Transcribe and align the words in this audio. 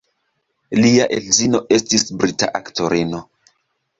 Lia 0.85 1.03
edzino 1.17 1.61
estis 1.77 2.05
brita 2.23 2.49
aktorino. 2.61 3.21